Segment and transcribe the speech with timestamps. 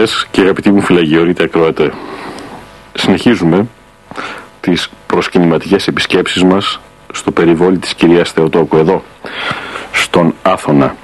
[0.00, 1.92] Χαίρετε αγαπητές και αγαπητοί μου φυλαγιορείτε ακροατέ.
[2.94, 3.66] Συνεχίζουμε
[4.60, 6.80] τις προσκυνηματικές επισκέψεις μας
[7.12, 9.02] στο περιβόλι της κυρίας Θεοτόκου εδώ,
[9.92, 10.96] στον Άθωνα,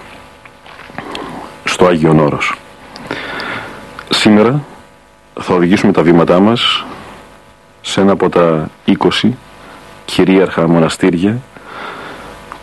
[1.64, 2.54] στο Άγιον Όρος.
[4.08, 4.64] Σήμερα
[5.40, 6.84] θα οδηγήσουμε τα βήματά μας
[7.80, 8.70] σε ένα από τα
[9.22, 9.30] 20
[10.04, 11.38] κυρίαρχα μοναστήρια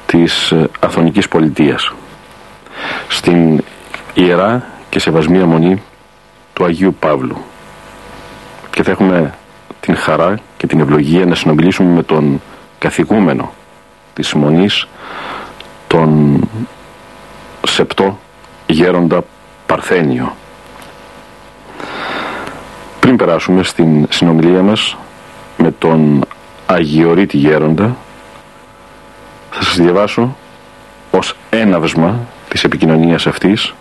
[0.05, 1.93] της ε, Αθωνικής Πολιτείας.
[3.07, 3.63] Στην
[4.13, 5.81] Ιερά και Σεβασμία Μονή
[6.53, 7.37] του Αγίου Παύλου.
[8.69, 9.33] Και θα έχουμε
[9.79, 12.41] την χαρά και την ευλογία να συνομιλήσουμε με τον
[12.79, 13.53] καθηγούμενο
[14.13, 14.87] της Μονής,
[15.87, 16.41] τον
[17.67, 18.19] Σεπτό
[18.67, 19.23] Γέροντα
[19.65, 20.35] Παρθένιο.
[22.99, 24.97] Πριν περάσουμε στην συνομιλία μας
[25.57, 26.21] με τον
[26.65, 27.95] Αγιορείτη Γέροντα,
[29.51, 30.35] θα σας διαβάσω
[31.11, 33.73] ως έναυσμα της επικοινωνίας αυτής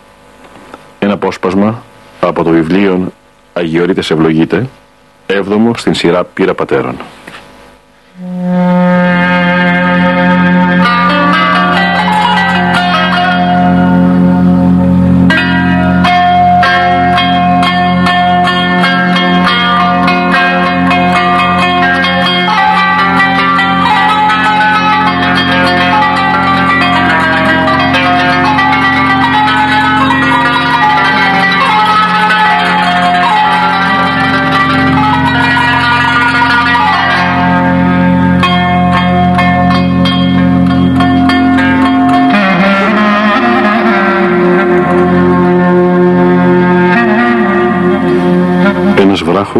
[0.99, 1.83] ένα απόσπασμα
[2.29, 3.13] από το βιβλίο
[3.53, 4.67] Αγιορείτες Ευλογείτε,
[5.27, 6.97] έβδομο στην σειρά Πύρα Πατέρων.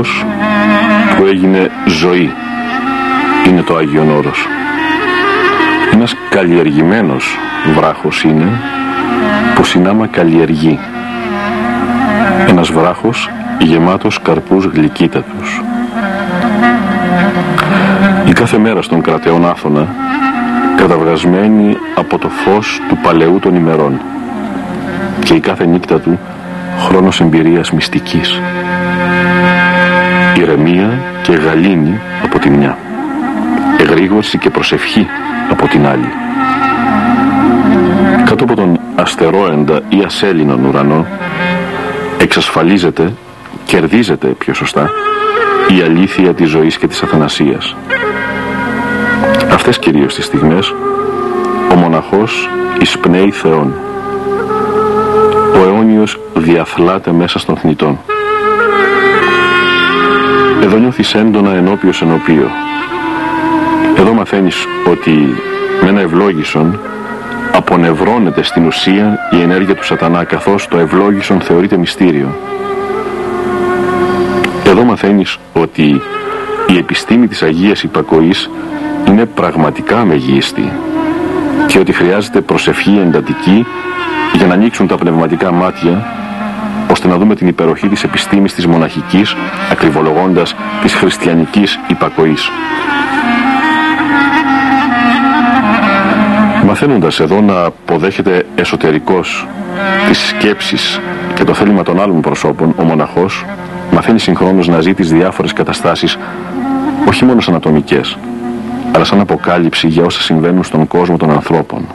[0.03, 2.33] Ένας βράχος που έγινε ζωή
[3.49, 4.47] είναι το Άγιον Όρος.
[5.93, 7.39] Ένας καλλιεργημένος
[7.75, 8.61] βράχος είναι
[9.55, 10.79] που συνάμα καλλιεργεί.
[12.49, 15.63] Ένας βράχος γεμάτος καρπούς γλυκύτατους.
[18.29, 19.87] Η κάθε μέρα στον κρατεόν Άθωνα
[20.77, 24.01] καταβγασμένη από το φως του παλαιού των ημερών
[25.25, 26.19] και η κάθε νύχτα του
[26.79, 28.41] χρόνος εμπειρίας μυστικής
[30.43, 32.79] ηρεμία και γαλήνη από τη μια.
[33.79, 35.07] Εγρήγορση και προσευχή
[35.51, 36.09] από την άλλη.
[38.25, 41.07] Κάτω από τον αστερόεντα ή ασέλινον ουρανό
[42.19, 43.13] εξασφαλίζεται
[43.65, 44.91] κερδίζεται πιο σωστά
[45.69, 47.77] η αλήθεια της ζωής και της αθανασίας.
[49.53, 50.75] Αυτές κυρίως τις στιγμές
[51.73, 52.49] ο μοναχός
[52.81, 53.75] εισπνέει Θεόν.
[55.55, 57.99] Ο αιώνιος διαθλάται μέσα στον θνητόν
[60.63, 62.51] εδώ νιώθεις έντονα ενώπιος ενωπίο.
[63.99, 65.35] Εδώ μαθαίνεις ότι
[65.83, 66.81] με ένα ευλόγησον
[67.53, 72.29] απονευρώνεται στην ουσία η ενέργεια του σατανά καθώς το ευλόγησον θεωρείται μυστήριο.
[74.67, 76.01] Εδώ μαθαίνεις ότι
[76.67, 78.51] η επιστήμη της Αγίας Υπακοής
[79.09, 80.73] είναι πραγματικά μεγίστη
[81.67, 83.67] και ότι χρειάζεται προσευχή εντατική
[84.33, 86.22] για να ανοίξουν τα πνευματικά μάτια
[86.93, 89.37] ώστε να δούμε την υπεροχή της επιστήμης της μοναχικής,
[89.71, 92.51] ακριβολογώντας της χριστιανικής υπακοής.
[96.67, 99.47] Μαθαίνοντας εδώ να αποδέχεται εσωτερικός
[100.09, 101.01] τις σκέψεις
[101.35, 103.45] και το θέλημα των άλλων προσώπων, ο μοναχός
[103.93, 106.19] μαθαίνει συγχρόνως να ζει τις διάφορες καταστάσεις
[107.09, 108.19] όχι μόνο σαν ατομικές,
[108.95, 111.87] αλλά σαν αποκάλυψη για όσα συμβαίνουν στον κόσμο των ανθρώπων.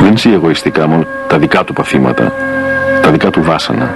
[0.00, 2.32] Δεν ζει εγωιστικά μόνο τα δικά του παθήματα,
[3.02, 3.94] τα δικά του βάσανα,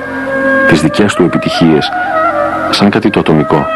[0.69, 1.91] τις δικές του επιτυχίες,
[2.71, 3.67] σαν κάτι το ατομικό.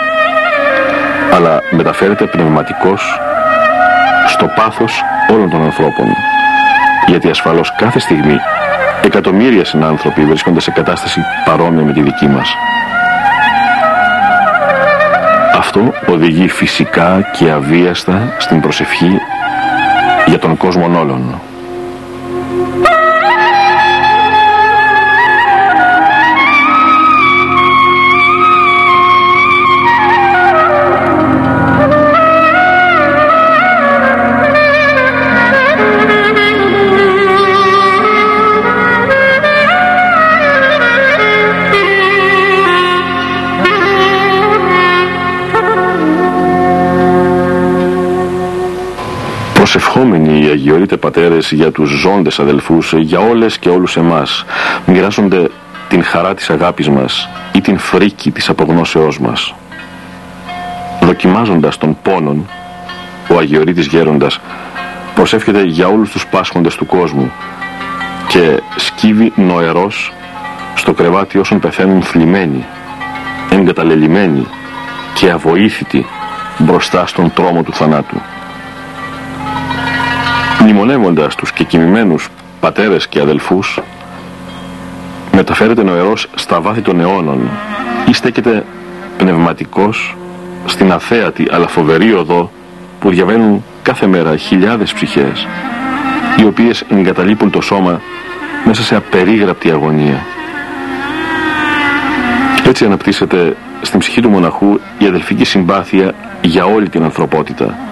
[1.34, 3.20] Αλλά μεταφέρεται πνευματικός
[4.26, 6.06] στο πάθος όλων των ανθρώπων.
[7.06, 8.36] Γιατί ασφαλώς κάθε στιγμή
[9.04, 12.54] εκατομμύρια συνάνθρωποι βρίσκονται σε κατάσταση παρόμοια με τη δική μας.
[15.58, 19.18] Αυτό οδηγεί φυσικά και αβίαστα στην προσευχή
[20.26, 21.40] για τον κόσμο όλων.
[49.92, 54.44] Προσευχόμενοι οι Αγιορείτε Πατέρες για τους ζώντες αδελφούς, για όλες και όλους εμάς,
[54.86, 55.48] μοιράζονται
[55.88, 59.54] την χαρά της αγάπης μας ή την φρίκη της απογνώσεώς μας.
[61.00, 62.46] Δοκιμάζοντας τον πόνον,
[63.28, 64.40] ο Αγιορείτης Γέροντας
[65.14, 67.32] προσεύχεται για όλους τους πάσχοντες του κόσμου
[68.28, 70.12] και σκύβει νοερός
[70.74, 72.64] στο κρεβάτι όσων πεθαίνουν θλιμμένοι,
[73.50, 74.46] εγκαταλελειμμένοι
[75.14, 76.06] και αβοήθητοι
[76.58, 78.20] μπροστά στον τρόμο του θανάτου
[80.62, 82.28] μνημονεύοντας τους και κοιμημένους
[82.60, 83.80] πατέρες και αδελφούς
[85.32, 87.48] μεταφέρεται νοερός στα βάθη των αιώνων
[88.08, 88.64] ή στέκεται
[89.16, 90.16] πνευματικός
[90.64, 92.50] στην αθέατη αλλά φοβερή οδό
[93.00, 95.46] που διαβαίνουν κάθε μέρα χιλιάδες ψυχές
[96.38, 98.00] οι οποίες εγκαταλείπουν το σώμα
[98.64, 100.26] μέσα σε απερίγραπτη αγωνία.
[102.66, 107.91] Έτσι αναπτύσσεται στην ψυχή του μοναχού η αδελφική συμπάθεια για όλη την ανθρωπότητα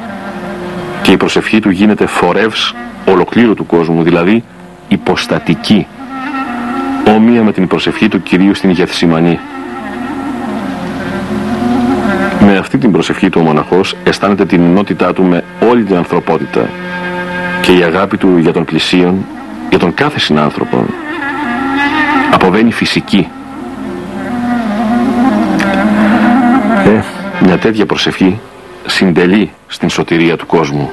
[1.03, 2.75] και η προσευχή του γίνεται φορεύς
[3.07, 4.45] ολοκλήρου του κόσμου, δηλαδή
[4.89, 5.87] υποστατική,
[7.17, 9.39] όμοια με την προσευχή του Κυρίου στην Γεθσιμανή.
[12.41, 16.69] Με αυτή την προσευχή του ο μοναχός αισθάνεται την ενότητά του με όλη την ανθρωπότητα
[17.61, 19.27] και η αγάπη του για τον πλησίον,
[19.69, 20.85] για τον κάθε συνάνθρωπο,
[22.33, 23.29] αποβαίνει φυσική.
[26.85, 27.01] Ε,
[27.45, 28.41] μια τέτοια προσευχή
[28.87, 30.91] συντελεί στην σωτηρία του κόσμου.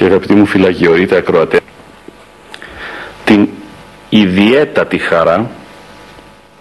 [0.00, 1.60] Και αγαπητοί μου φυλαγιορείτε ακροατέ.
[3.24, 3.48] Την
[4.08, 5.50] ιδιαίτατη χαρά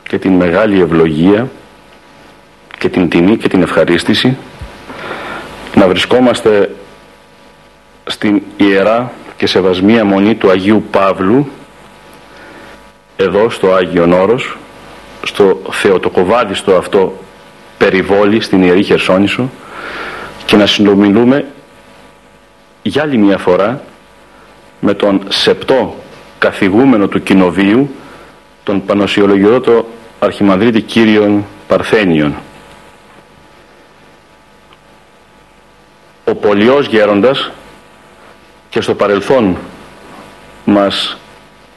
[0.04, 1.50] και την μεγάλη ευλογία
[2.78, 4.38] και την τιμή και την ευχαρίστηση
[5.76, 6.76] να βρισκόμαστε
[8.06, 11.50] στην ιερά και σεβασμία μονή του Αγίου Παύλου
[13.16, 14.58] εδώ στο Άγιο Όρος
[15.24, 17.24] στο θεοτοκοβάδιστο αυτό
[17.78, 19.50] περιβόλι στην Ιερή Χερσόνησο
[20.46, 21.46] και να συνομιλούμε
[22.90, 23.82] για άλλη μια φορά
[24.80, 25.96] με τον σεπτό
[26.40, 27.96] καθηγούμενο του κοινοβίου
[28.64, 29.88] τον Πανοσιολογιώτο
[30.20, 32.36] Αρχιμανδρίτη Κύριον Παρθένιον.
[36.26, 37.52] Ο πολιός γέροντας
[38.70, 39.58] και στο παρελθόν
[40.66, 41.18] μας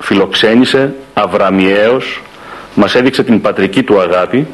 [0.02, 2.23] φιλοξένησε αβραμιαίος
[2.75, 4.47] μας έδειξε την πατρική του αγάπη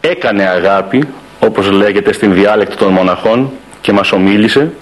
[0.00, 1.08] έκανε αγάπη
[1.40, 3.52] όπως λέγεται στην διάλεκτο των μοναχών
[3.82, 4.72] και μας ομίλησε.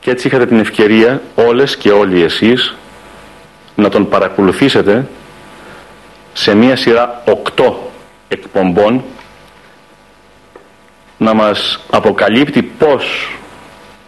[0.00, 2.74] Και έτσι είχατε την ευκαιρία όλες και όλοι εσείς
[3.74, 5.08] να τον παρακολουθήσετε
[6.32, 7.90] σε μία σειρά οκτώ
[8.28, 9.04] εκπομπών
[11.18, 13.36] να μας αποκαλύπτει πως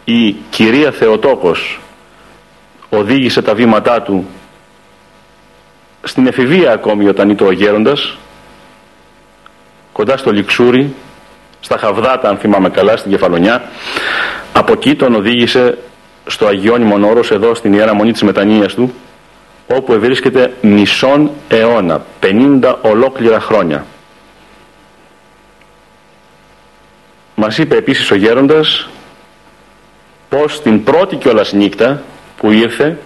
[0.05, 1.81] η κυρία Θεοτόκος
[2.89, 4.27] οδήγησε τα βήματά του
[6.03, 8.17] στην εφηβεία ακόμη όταν ήταν ο γέροντας
[9.93, 10.95] κοντά στο Λιξούρι
[11.61, 13.63] στα Χαβδάτα αν θυμάμαι καλά στην Κεφαλονιά.
[14.53, 15.79] Από εκεί τον οδήγησε
[16.27, 18.95] στο Αγιώνυμον Όρος εδώ στην Ιέρα Μονή της Μετανοίας του
[19.67, 23.87] όπου ευρίσκεται μισόν αιώνα 50 ολόκληρα χρόνια.
[27.35, 28.89] Μας είπε επίσης ο γέροντας
[30.29, 32.03] πως την πρώτη κιόλας νύχτα
[32.37, 32.99] που ήρθε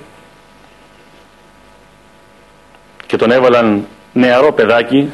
[3.07, 5.11] και τον έβαλαν νεαρό παιδάκι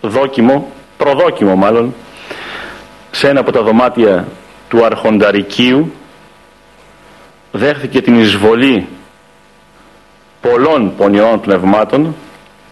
[0.00, 1.94] δόκιμο, προδόκιμο μάλλον
[3.14, 4.26] σε ένα από τα δωμάτια
[4.68, 5.92] του αρχονταρικίου
[7.52, 8.86] δέχθηκε την εισβολή
[10.40, 12.14] πολλών πονηρών πνευμάτων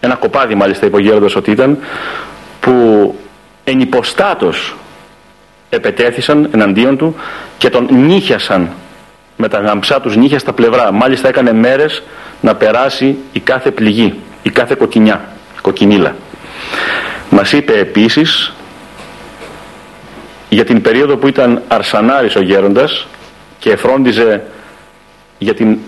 [0.00, 1.78] ένα κοπάδι μάλιστα υπογέροντας ότι ήταν
[2.60, 3.14] που
[3.64, 4.76] ενυποστάτως
[5.70, 7.16] επετέθησαν εναντίον του
[7.58, 8.70] και τον νύχιασαν
[9.36, 10.92] με τα γαμψά τους νύχια στα πλευρά.
[10.92, 12.02] Μάλιστα έκανε μέρες
[12.40, 15.20] να περάσει η κάθε πληγή, η κάθε κοκκινιά,
[15.60, 16.14] κοκκινίλα.
[17.30, 18.52] Μας είπε επίσης
[20.52, 23.06] για την περίοδο που ήταν αρσανάρης ο γέροντας
[23.58, 24.42] και φρόντιζε
[25.38, 25.78] για την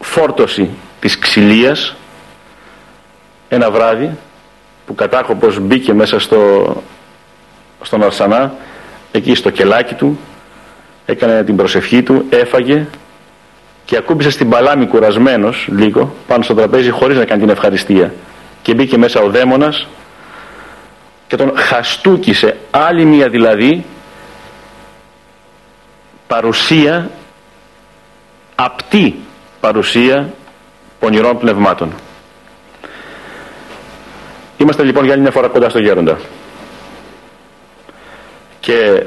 [0.00, 0.70] φόρτωση
[1.00, 1.96] της ξυλίας
[3.48, 4.16] ένα βράδυ
[4.86, 6.82] που κατάκοπος μπήκε μέσα στο,
[7.82, 8.54] στον αρσανά
[9.12, 10.18] εκεί στο κελάκι του
[11.06, 12.86] έκανε την προσευχή του, έφαγε
[13.84, 18.14] και ακούμπησε στην παλάμη κουρασμένος λίγο πάνω στο τραπέζι χωρίς να κάνει την ευχαριστία.
[18.62, 19.86] Και μπήκε μέσα ο δαίμονας
[21.28, 23.84] και τον χαστούκησε άλλη μία δηλαδή
[26.26, 27.10] παρουσία
[28.54, 29.20] απτή
[29.60, 30.32] παρουσία
[30.98, 31.92] πονηρών πνευμάτων.
[34.56, 36.18] Είμαστε λοιπόν για άλλη μια φορά κοντά στο γέροντα.
[38.60, 39.02] Και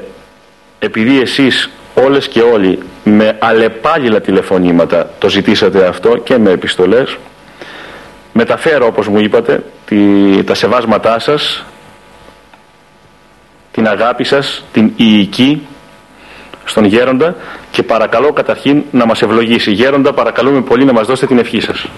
[0.78, 7.16] επειδή εσείς όλες και όλοι με αλεπάγγυλα τηλεφωνήματα το ζητήσατε αυτό και με επιστολές
[8.32, 11.64] μεταφέρω όπως μου είπατε τη, τα σεβάσματά σας
[13.72, 15.66] την αγάπη σας, την ιική
[16.64, 17.36] στον γέροντα
[17.70, 19.70] και παρακαλώ καταρχήν να μας ευλογήσει.
[19.70, 21.88] Γέροντα παρακαλούμε πολύ να μας δώσετε την ευχή σας.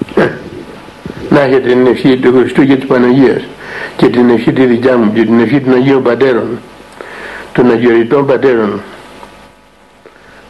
[1.28, 3.42] Να έχετε την ευχή του Χριστού και της Παναγίας
[3.96, 6.58] και την ευχή τη δικιά μου και την ευχή των Αγίων Πατέρων
[7.52, 8.80] των Αγιοριτών Πατέρων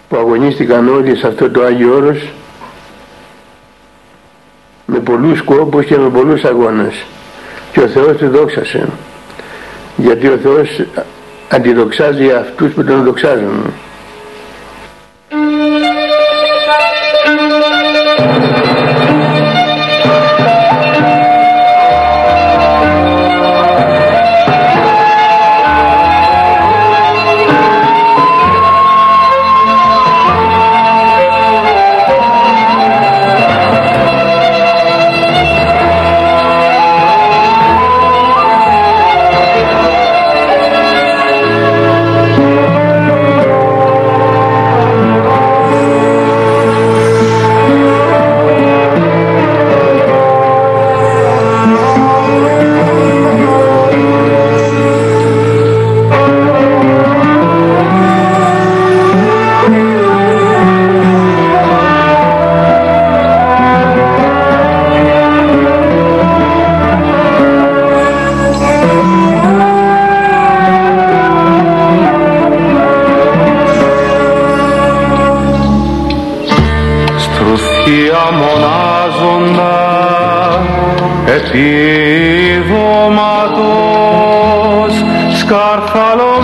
[0.09, 2.29] που αγωνίστηκαν όλοι σε αυτό το Άγιο Όρος
[4.87, 7.05] με πολλούς κόπους και με πολλούς αγώνες
[7.73, 8.89] και ο Θεός του δόξασε
[9.97, 10.85] γιατί ο Θεός
[11.49, 13.73] αντιδοξάζει αυτούς που τον δοξάζουν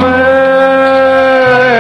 [0.01, 1.71] χαμένα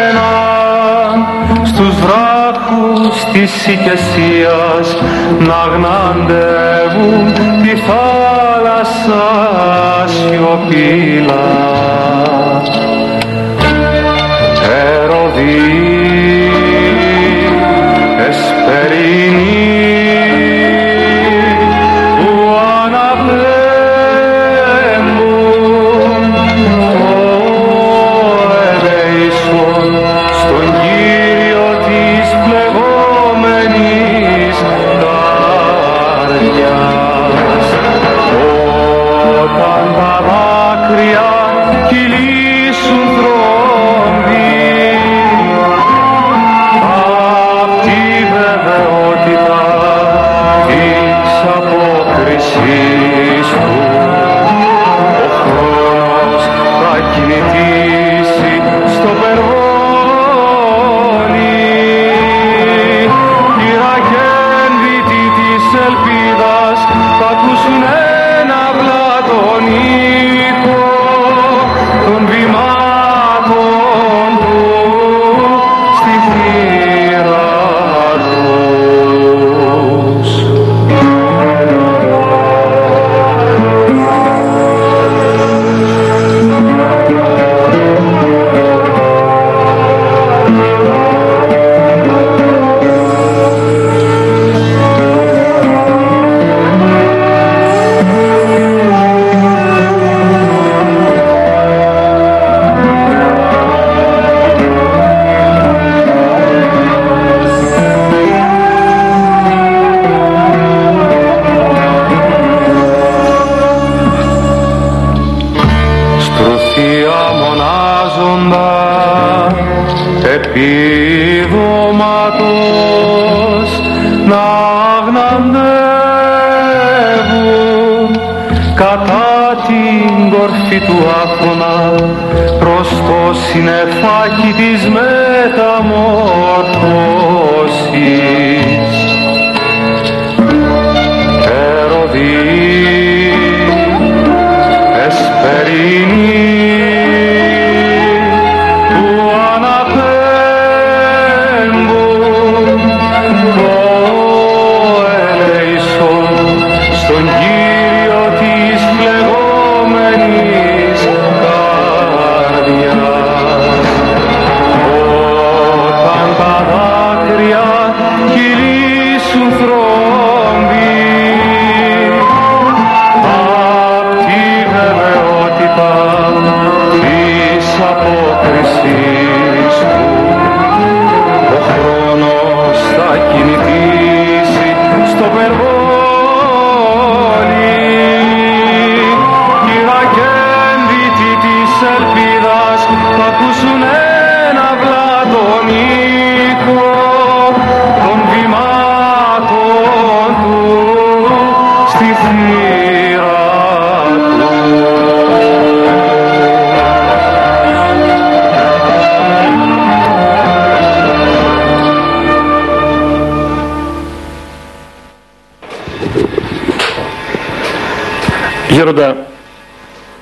[1.64, 4.96] στους βράχους της οικεσίας
[5.38, 9.26] να γναντεύουν τη θάλασσα
[10.06, 11.48] σιωπηλά.
[14.92, 15.70] Ερωδί,
[18.28, 19.59] εσπερινή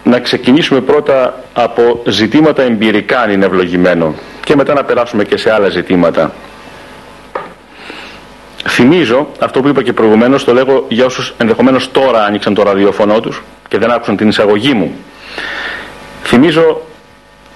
[0.04, 5.52] να ξεκινήσουμε πρώτα από ζητήματα εμπειρικά αν είναι ευλογημένο και μετά να περάσουμε και σε
[5.52, 6.32] άλλα ζητήματα.
[8.68, 13.20] Θυμίζω αυτό που είπα και προηγουμένως, το λέγω για όσους ενδεχομένως τώρα άνοιξαν το ραδιοφωνό
[13.20, 14.94] τους και δεν άκουσαν την εισαγωγή μου.
[16.22, 16.80] Θυμίζω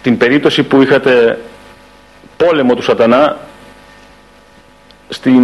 [0.03, 1.38] την περίπτωση που είχατε
[2.37, 3.37] πόλεμο του σατανά
[5.09, 5.42] στην,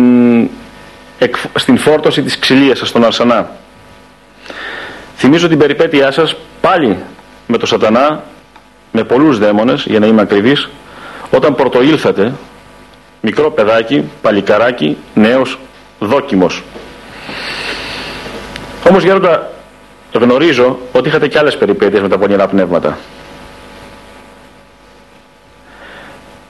[1.55, 3.51] στην φόρτωση της ξυλίας σας στον Αρσανά.
[5.21, 6.99] Θυμίζω την περιπέτειά σας πάλι
[7.47, 8.25] με το σατανά,
[8.93, 10.69] με πολλούς δαίμονες, για να είμαι ακριβής,
[11.31, 12.33] όταν πρωτοήλθατε,
[13.21, 15.59] μικρό παιδάκι, παλικαράκι, νέος,
[15.99, 16.63] δόκιμος.
[18.89, 19.51] Όμως Γέροντα,
[20.13, 22.99] γνωρίζω ότι είχατε και άλλες περιπέτειες με τα πονηρά πνεύματα.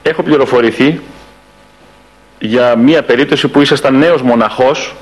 [0.03, 1.01] Έχω πληροφορηθεί
[2.39, 4.95] για μία περίπτωση που ήσασταν νέος μοναχός,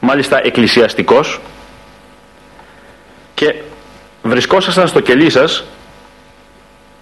[0.00, 1.40] μάλιστα εκκλησιαστικός,
[3.40, 3.54] και
[4.22, 5.64] βρισκόσασταν στο κελί σας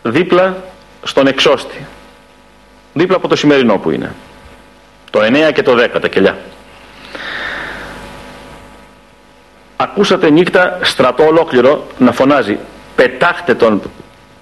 [0.03, 0.57] δίπλα
[1.03, 1.87] στον εξώστη.
[2.93, 4.15] Δίπλα από το σημερινό που είναι.
[5.11, 6.39] Το 9 και το 10 τα κελιά.
[9.77, 12.59] Ακούσατε νύχτα στρατό ολόκληρο να φωνάζει
[12.97, 13.83] πετάχτε τον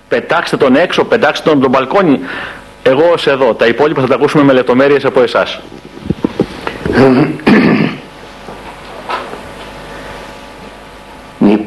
[0.08, 2.20] πετάξτε τον έξω, πετάξτε τον από τον μπαλκόνι.
[2.82, 5.60] Εγώ ως εδώ, τα υπόλοιπα θα τα ακούσουμε με λεπτομέρειες από εσάς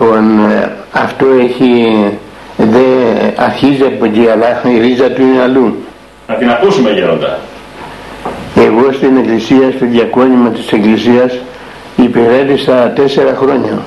[0.01, 1.95] Λοιπόν, ε, αυτό έχει,
[2.57, 5.77] δεν αρχίζει από εκεί, αλλά η ρίζα του είναι αλλού.
[6.27, 7.39] Να την ακούσουμε γέροντα.
[8.55, 11.37] Εγώ στην εκκλησία, στο διακόνημα της εκκλησίας,
[11.95, 13.79] υπηρέτησα τέσσερα χρόνια.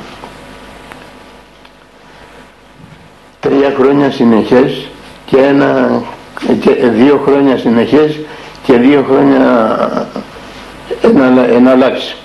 [3.41, 4.89] Τρία χρόνια συνεχές
[5.27, 6.03] και, ένα,
[6.61, 8.19] και δύο χρόνια συνεχές
[8.63, 10.09] και δύο χρόνια
[11.57, 12.17] εναλλάξει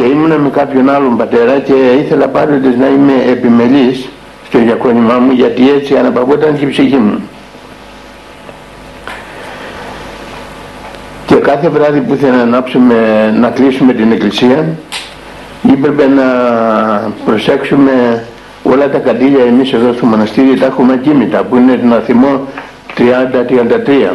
[0.00, 4.08] και ήμουν με κάποιον άλλον πατέρα και ήθελα πάντοτε να είμαι επιμελής
[4.46, 7.28] στο διακόνημά μου γιατί έτσι αναπαυόταν και η ψυχή μου.
[11.26, 14.66] Και κάθε βράδυ που ήθελα να ανάψουμε, να κλείσουμε την εκκλησία
[15.72, 16.24] έπρεπε να
[17.24, 18.24] προσέξουμε
[18.62, 22.40] όλα τα καντήλια εμείς εδώ στο μοναστήρι τα έχουμε κίνητα που είναι την αθημό
[22.96, 24.12] 30-33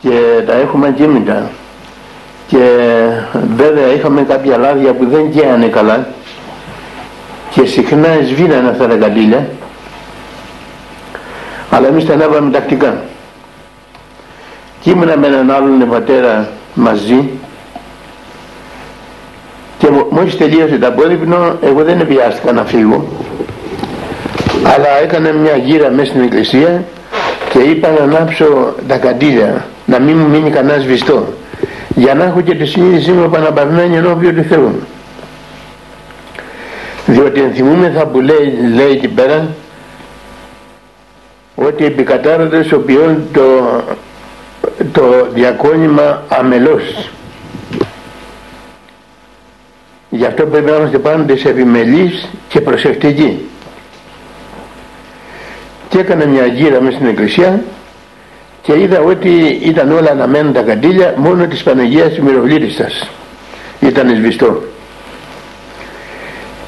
[0.00, 1.50] και τα έχουμε ακίνητα
[2.50, 2.58] και
[3.56, 6.06] βέβαια είχαμε κάποια λάδια που δεν καίανε καλά.
[7.50, 9.48] Και συχνά σβήνανε αυτά τα καντήλια
[11.70, 13.02] αλλά εμείς τα ανάβαμε τακτικά.
[14.80, 17.28] Και ήμουνα με έναν άλλον πατέρα μαζί.
[19.78, 23.08] Και μόλις τελείωσε τα απόδειπνο εγώ δεν βιάστηκα να φύγω.
[24.64, 26.84] Αλλά έκανα μια γύρα μέσα στην εκκλησία
[27.52, 31.26] και είπα να ανάψω τα καντήλια να μην μου μείνει κανένας σβηστό
[32.00, 34.80] για να έχω και τη συνείδησή μου επαναπαρμένη ενώπιον του Θεού
[37.06, 39.48] διότι ενθυμούμεθα που λέει, λέει εκεί πέρα
[41.54, 43.80] ότι επικατάρονται οποίον το,
[44.92, 47.10] το διακόνημα αμελώς
[50.10, 53.48] γι' αυτό πρέπει να είμαστε πάντοτε επιμελείς και προσεκτικοί.
[55.88, 57.62] Και έκανα μια γύρα μέσα στην εκκλησία
[58.62, 63.10] και είδα ότι ήταν όλα αναμένα τα καντήλια μόνο της Παναγίας Μυροβλήτισσας
[63.80, 64.62] ήταν σβηστό.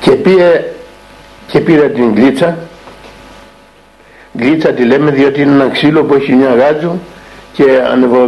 [0.00, 0.64] Και πήγε
[1.46, 2.58] και πήρα την γλίτσα.
[4.38, 6.98] Γλίτσα τη λέμε διότι είναι ένα ξύλο που έχει μια γάτζο
[7.52, 7.64] και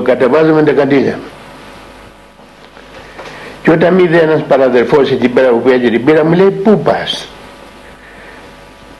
[0.03, 1.18] κατεβάζουμε τα καντήλια.
[3.62, 7.29] Και όταν είδε ένας παραδερφός εκεί πέρα που πήγε την πήρα μου λέει πού πας;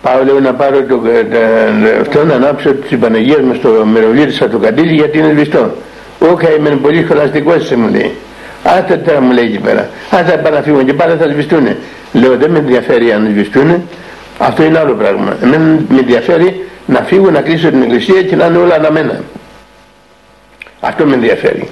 [0.05, 1.03] Πάω λέω να πάρω το,
[2.01, 5.75] αυτό να ανάψω της Παναγίας μου στο μερολίτησα το καντήλι γιατί είναι σβηστό.
[6.19, 8.13] Όχι είμαι πολύ σχολαστικός σε μου λέει.
[8.65, 9.89] Άστε τώρα μου λέει εκεί πέρα.
[10.11, 11.77] Άστε να φύγω και πάλι θα σβηστούνε.
[12.13, 13.83] Λέω δεν με ενδιαφέρει αν σβηστούνε.
[14.39, 15.37] Αυτό είναι άλλο πράγμα.
[15.43, 19.21] Εμένα με ενδιαφέρει να φύγω να κλείσω την εκκλησία και να είναι όλα αναμένα.
[20.81, 21.69] Αυτό με ενδιαφέρει.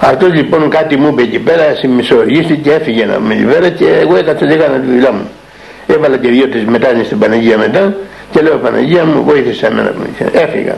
[0.00, 4.16] Αυτό λοιπόν κάτι μου είπε εκεί πέρα, συμμισοργήθηκε και έφυγε να με λιβέρα και εγώ
[4.16, 5.28] έκατσα και έκανα τη δουλειά μου.
[5.94, 7.96] Έβαλα και δύο τρεις μετάνοιες στην Παναγία μετά
[8.30, 10.76] και λέω Παναγία μου βοήθησε εμένα που Έφυγα.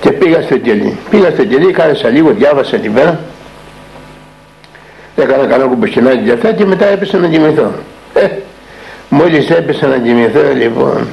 [0.00, 0.98] Και πήγα στο κελί.
[1.10, 3.20] Πήγα στο κελί, κάθεσα λίγο, διάβασα την πέρα.
[5.16, 7.72] Έκανα καλό κουμποσχινάκι για αυτά και μετά έπεσα να κοιμηθώ.
[8.14, 8.28] Ε,
[9.08, 11.08] μόλις έπεσα να κοιμηθώ λοιπόν.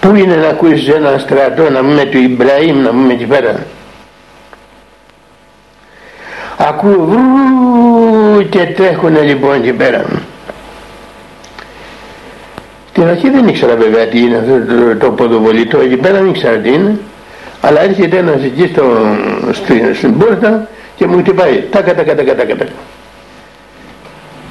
[0.00, 3.66] Πού είναι να ακούσεις ένα στρατό να πούμε του Ιμπραήμ να πούμε εκεί πέρα;
[6.56, 10.04] Ακούω βρου και τρέχουνε λοιπόν εκεί πέρα.
[12.98, 16.56] Στην αρχή δεν ήξερα βέβαια τι είναι αυτό το, το ποδοβολητό εκεί πέρα, δεν ήξερα
[16.56, 16.98] τι είναι.
[17.60, 18.82] Αλλά έρχεται ένας εκεί στο,
[19.52, 21.64] στην, στην πόρτα και μου χτυπάει.
[21.70, 22.70] Τάκα, τάκα, τάκα, τάκα, τάκα.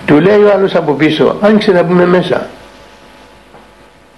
[0.05, 2.47] Του λέει ο άλλος από πίσω, άνοιξε να πούμε μέσα.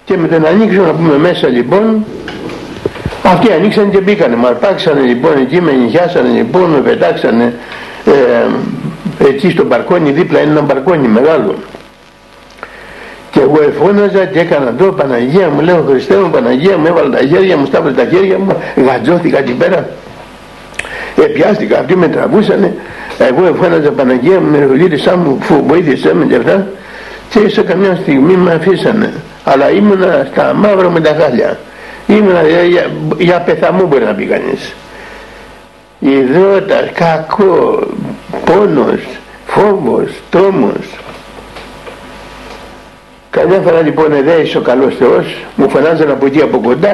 [0.04, 2.04] Και με τον ανοίξω να πούμε μέσα λοιπόν,
[3.22, 4.36] αυτοί ανοίξαν και μπήκανε.
[4.36, 7.54] Μα αρπάξανε λοιπόν εκεί, με νυχιάσανε λοιπόν, με πετάξανε
[8.04, 11.54] ε, εκεί στο μπαρκόνι, δίπλα είναι ένα μπαρκόνι μεγάλο
[13.40, 17.26] και εγώ εφώναζα και έκανα το Παναγία μου λέω Χριστέ μου Παναγία μου έβαλα τα
[17.26, 19.88] χέρια μου στάβω τα χέρια μου γατζώθηκα εκεί πέρα
[21.24, 22.74] επιάστηκα αυτοί με τραβούσανε.
[23.18, 26.66] Εγώ εφώναζα Παναγία μου με σαν μου φου, βοήθησέ με και αυτά
[27.28, 29.12] και σε καμιά στιγμή με αφήσανε.
[29.44, 31.58] Αλλά ήμουνα στα μαύρα με τα χάλια
[32.06, 34.74] ήμουνα για, για, για πεθαμού μπορεί να πει κανείς.
[35.98, 37.86] Υδρότας, κακός,
[38.44, 39.00] πόνος,
[39.46, 40.86] φόβος, τρόμος
[43.30, 44.12] Καμιά φορά λοιπόν
[44.42, 46.92] είσαι ο καλός Θεός, μου φωνάζανε από εκεί από κοντά,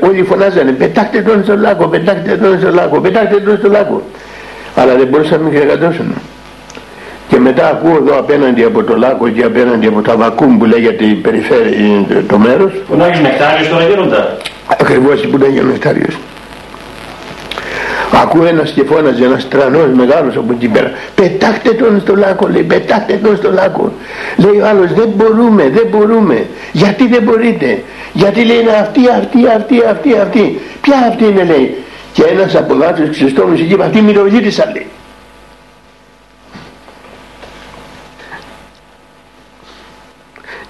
[0.00, 4.02] όλοι φωνάζανε πετάχτε τον στο λάκκο, πετάχτε τον στο λάκκο, πετάχτε τον στο λάκκο.
[4.74, 6.14] Αλλά δεν μπορούσαν να μην
[7.28, 11.04] Και μετά ακούω εδώ απέναντι από το λάκκο και απέναντι από τα βακούμ που λέγεται
[11.04, 12.72] η περιφέρεια, το μέρος.
[12.88, 14.36] Φωνάγεις νεκτάριος τώρα γίνοντα.
[14.66, 16.16] Ακριβώς που λέγεται νεκτάριος.
[18.12, 20.90] Ακούω ένας και φώναζε ένας τρανός μεγάλος από εκεί πέρα.
[21.14, 23.92] Πετάχτε τον στο λάκκο λέει, πετάχτε τον στο λάκκο.
[24.36, 26.46] Λέει ο άλλος δεν μπορούμε, δεν μπορούμε.
[26.72, 27.82] Γιατί δεν μπορείτε.
[28.12, 30.60] Γιατί λέει είναι αυτή, αυτή, αυτή, αυτή, αυτή.
[30.80, 31.84] Ποια αυτή είναι λέει.
[32.12, 34.86] Και ένας από δάτους ξεστόμους εκεί είπε αυτή μυρωγύρισα λέει.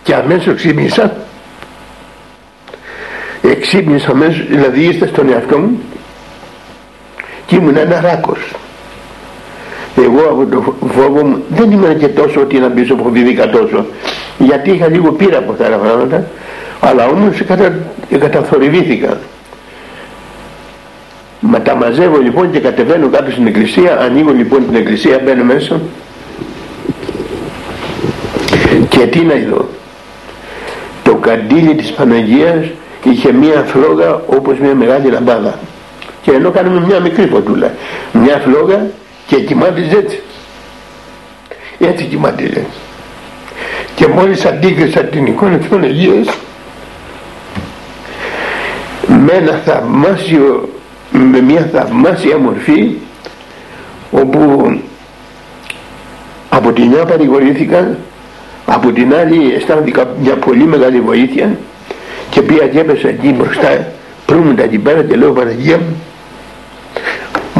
[0.03, 1.16] Και αμέσως ξύπνησα.
[3.42, 5.81] Εξύπνησα αμέσως, δηλαδή ήρθα στον εαυτό μου
[7.47, 8.39] και ήμουν ένας ράκος
[9.97, 13.87] εγώ από το φόβο μου δεν ήμουν και τόσο ότι να μπεις φοβήθηκα τόσο
[14.39, 16.27] γιατί είχα λίγο πείρα από αυτά τα πράγματα
[16.81, 17.79] αλλά όμως κατα,
[18.19, 19.19] καταθορυβήθηκα
[21.41, 25.81] Μα τα μαζεύω λοιπόν και κατεβαίνω κάτω στην εκκλησία, ανοίγω λοιπόν την εκκλησία, μπαίνω μέσα
[28.89, 29.69] και τι να δω.
[31.03, 32.67] Το καντήλι της Παναγίας
[33.05, 35.59] είχε μία φλόγα όπως μια μεγάλη λαμπάδα.
[36.27, 37.75] Και ενώ κάνουμε μια μικρή φωτούλα,
[38.12, 38.87] μια φλόγα
[39.27, 40.23] και κοιμάτιζε έτσι.
[41.79, 42.65] Έτσι κοιμάτιζε.
[43.95, 46.29] Και μόλις αντίκρισα την εικόνα της Παναγίας
[49.07, 50.69] με ένα θαυμάσιο
[51.11, 52.95] με μια θαυμάσια μορφή
[54.11, 54.81] όπου
[56.49, 57.97] από την μια παρηγορήθηκα
[58.67, 61.59] από την άλλη αισθάνθηκα μια πολύ μεγάλη βοήθεια
[62.31, 63.87] και πήγα και έπεσα εκεί μπροστά
[64.27, 65.97] προύμεντα εκεί πέρα και λέω Παναγία μου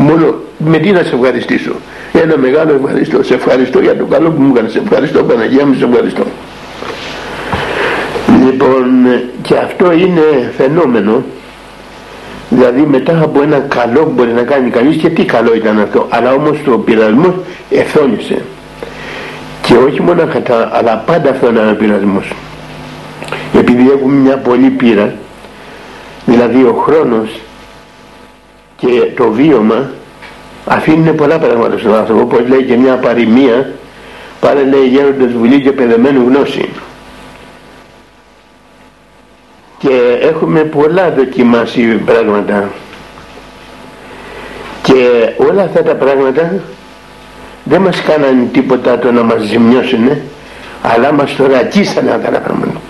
[0.01, 1.73] μόνο με τι να σε ευχαριστήσω.
[2.13, 3.23] Ένα μεγάλο ευχαριστώ.
[3.23, 6.23] Σε ευχαριστώ για το καλό που μου έκανες σε ευχαριστώ Παναγία μου σε ευχαριστώ.
[8.45, 8.85] Λοιπόν
[9.43, 11.25] και αυτό είναι φαινόμενο.
[12.49, 16.07] Δηλαδή μετά από ένα καλό που μπορεί να κάνει κανείς και τι καλό ήταν αυτό
[16.11, 17.35] αλλά όμως το πειρασμός
[17.71, 18.43] ευθόνησε
[19.63, 22.33] και όχι μόνο κατά αλλά πάντα αυτό είναι ένα πειρασμός.
[23.55, 25.15] Επειδή έχουμε μια πολύ πείρα
[26.27, 27.41] δηλαδή ο χρόνος
[28.77, 28.87] και
[29.17, 29.91] το βίωμα
[30.67, 32.23] αφήνουν πολλά πράγματα στον άνθρωπο.
[32.23, 33.71] Όπως λέει και μια παροιμία
[34.41, 36.69] πάρε λέει γέροντας βουλή και παιδεμένου γνώση.
[39.79, 42.71] Και έχουμε πολλά δοκιμάσει πράγματα.
[44.83, 46.61] Και όλα αυτά τα πράγματα
[47.65, 50.09] δεν μας κάνανε τίποτα το να μας ζημιώσουν
[50.83, 52.81] αλλά μας θωρακίσανε αυτά τα πράγματα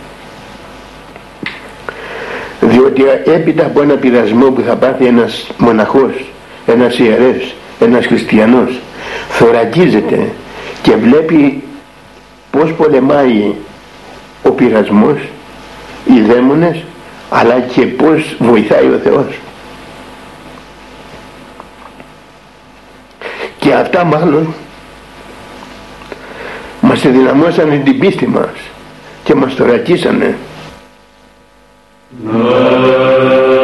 [2.97, 6.13] διότι έπειτα από ένα πειρασμό που θα πάθει ένας μοναχός
[6.67, 8.81] ένας ιερεύς, ένας χριστιανός
[9.29, 10.33] θωρακίζεται
[10.83, 11.63] και βλέπει
[12.51, 13.55] πως πολεμάει
[14.43, 15.19] ο πειρασμός
[16.07, 16.85] οι δαίμονες
[17.31, 19.39] αλλά και πως βοηθάει ο Θεός.
[23.59, 24.55] Και αυτά μάλλον
[26.81, 28.51] μας ενδυναμώσανε την πίστη μας
[29.25, 29.55] και μας
[32.25, 33.56] το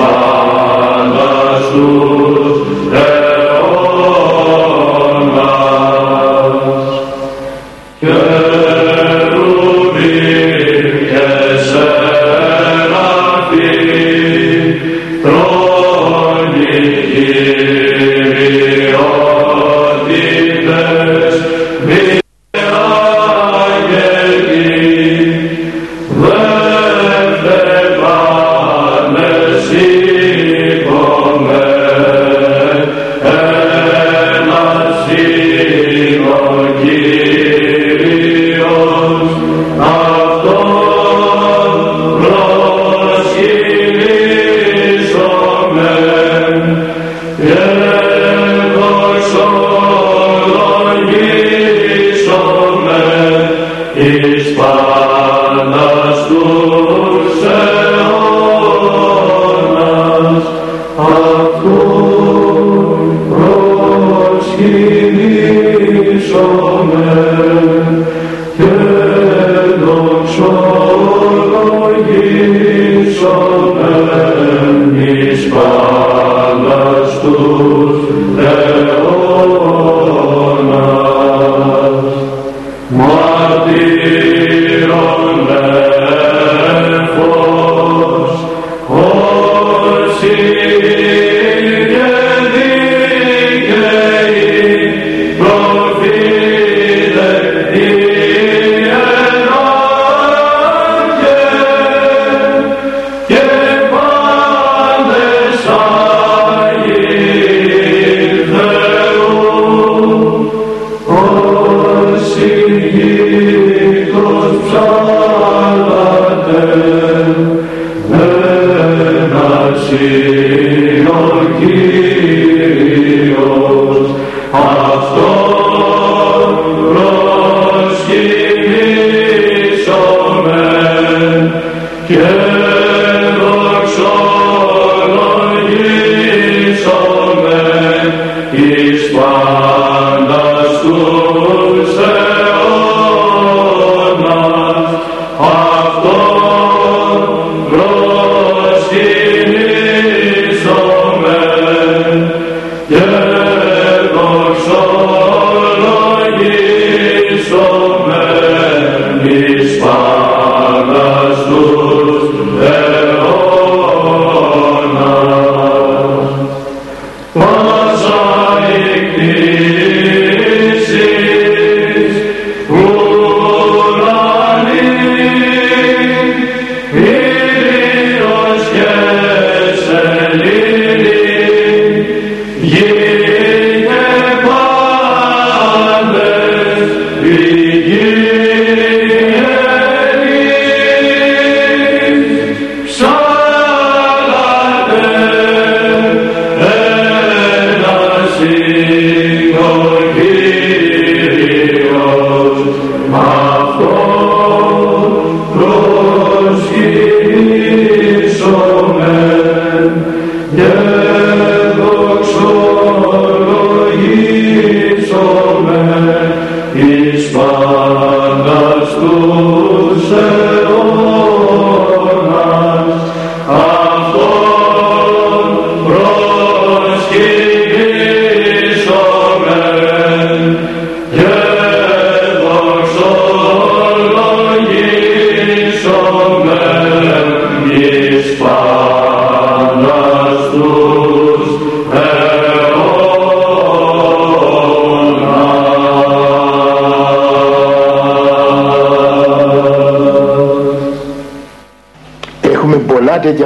[0.00, 2.39] Father, Son,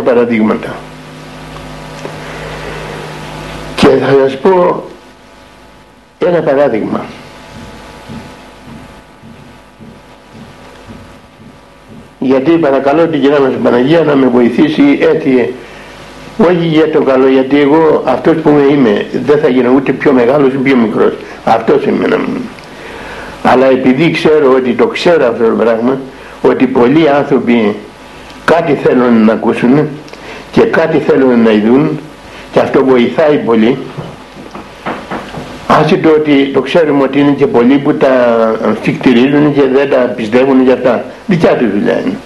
[0.05, 0.75] παραδείγματα.
[3.77, 4.85] Και θα σας πω
[6.19, 7.05] ένα παράδειγμα.
[12.19, 15.55] Γιατί παρακαλώ την κυρία μας Παναγία να με βοηθήσει έτσι
[16.39, 20.47] όχι για το καλό γιατί εγώ αυτός που είμαι δεν θα γίνω ούτε πιο μεγάλος
[20.49, 21.13] ούτε πιο μικρός
[21.45, 22.19] αυτός είμαι να
[23.43, 25.99] αλλά επειδή ξέρω ότι το ξέρω αυτό το πράγμα
[26.43, 27.77] ότι πολλοί άνθρωποι
[28.45, 29.89] κάτι θέλουν να ακούσουν
[30.51, 32.01] και κάτι θέλουν να ειδούν
[32.53, 33.79] και αυτό βοηθάει πολύ.
[35.67, 38.09] Άσχετο ότι το ξέρουμε ότι είναι και πολλοί που τα
[38.83, 42.17] φικτηρίζουν και δεν τα πιστεύουν για αυτά δικιά τους δουλειά είναι.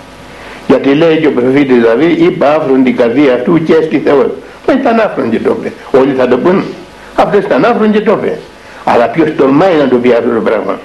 [0.67, 4.27] Γιατί λέει και ο προφήτης δηλαδή είπα άφρον την καρδία αυτού και έστι Θεός
[4.67, 5.73] μα ήταν άφρον και το είπε.
[5.99, 6.65] Όλοι θα το πούν
[7.15, 8.39] αυτός ήταν άφρον και το είπε.
[8.85, 10.79] Αλλά ποιος τολμάει να το πει αυτό το πράγμα;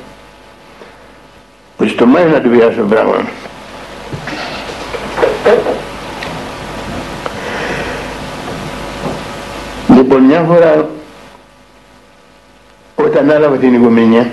[1.78, 3.16] Ποιος τολμάει να το πει αυτό το πράγμα;
[9.96, 10.90] Λοιπόν μια φορά
[12.96, 14.28] όταν έλαβα την ηγουμενία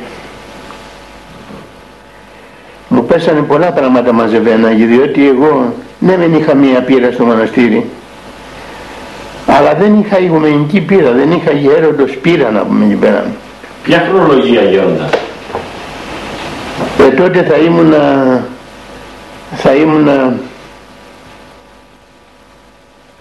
[2.88, 7.90] μου πέσανε πολλά πράγματα μαζεμένα διότι εγώ ναι δεν είχα μία πείρα στο μοναστήρι
[9.46, 13.24] αλλά δεν είχα ηγουμενική πείρα, δεν είχα γέροντος πείρα να πούμε εκεί πέρα.
[13.82, 15.10] Ποια χρονολογία γέροντας;
[16.98, 18.44] Ε, τότε θα ήμουνα
[19.54, 20.34] θα ήμουνα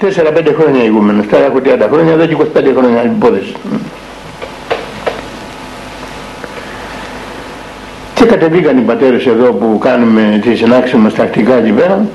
[0.02, 3.54] 4-5 χρόνια ηγούμενος, τώρα έχω 30 χρόνια, εδώ και 25 χρόνια υπόθεση.
[8.14, 12.06] Και κατεβήκαν οι πατέρες εδώ που κάνουμε τις συνάξεις μας τακτικά εκεί πέρα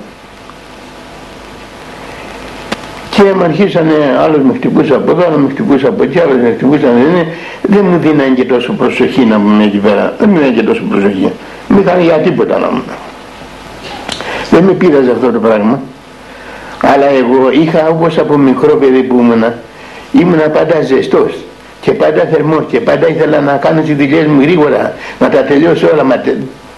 [3.11, 6.51] και με αρχίσανε άλλος με χτυπούσε από εδώ, άλλος με χτυπούσε από εκεί, άλλος με
[6.55, 7.27] χτυπούσε δεν,
[7.63, 10.83] δεν μου δίνανε και τόσο προσοχή να μου εκεί πέρα, δεν μου δίνανε και τόσο
[10.91, 11.33] προσοχή.
[11.69, 12.83] Μην είχαν για τίποτα να μου.
[14.51, 15.81] Δεν με πείραζε αυτό το πράγμα.
[16.93, 19.59] Αλλά εγώ είχα όπως από μικρό παιδί που ήμουνα,
[20.13, 21.35] ήμουνα πάντα ζεστός
[21.81, 25.89] και πάντα θερμός και πάντα ήθελα να κάνω τις δουλειές μου γρήγορα, να τα τελειώσω
[25.93, 26.23] όλα, μα,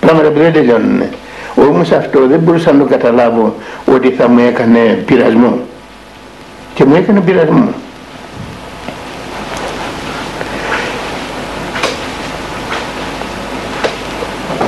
[0.00, 1.02] πράγματα που δεν τελειώνουν.
[1.54, 3.54] Όμως αυτό δεν μπορούσα να το καταλάβω
[3.94, 5.58] ότι θα μου έκανε πειρασμό.
[6.74, 7.68] Και μου έκανε πειρασμό.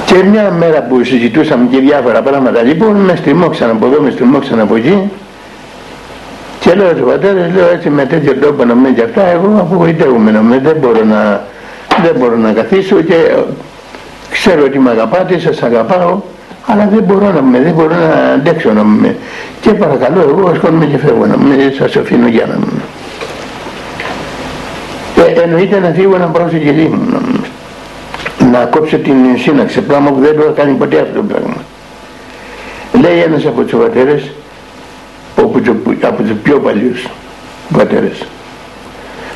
[0.06, 4.60] Και μια μέρα που συζητούσαμε και διάφορα πράγματα λοιπόν μες στριμώξαν από εδώ, μες στριμώξαν
[4.60, 5.10] από εκεί
[6.68, 10.30] και λέω στους πατέρες, λέω έτσι με τέτοιο τρόπο να μένει και αυτά, εγώ απογοητεύομαι
[10.30, 11.42] να δεν μπορώ να,
[12.02, 13.14] δεν μπορώ να καθίσω και
[14.30, 16.20] ξέρω ότι με αγαπάτε, σας αγαπάω,
[16.66, 19.16] αλλά δεν μπορώ να με, δεν μπορώ να αντέξω να με.
[19.60, 22.82] Και παρακαλώ εγώ ασχολούμαι και φεύγω να με, σας αφήνω για να με.
[25.26, 27.20] Ε, εννοείται να φύγω να πάω στη γελή μου,
[28.40, 31.56] να, να κόψω την σύναξη, πράγμα που δεν το κάνει ποτέ αυτό το πράγμα.
[33.02, 34.32] Λέει ένας από τους πατέρες,
[36.02, 37.06] από τους πιο παλιούς
[37.76, 38.22] πατέρες,